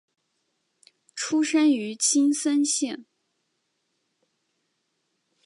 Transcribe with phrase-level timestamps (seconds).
[1.13, 3.05] 出身于青森县。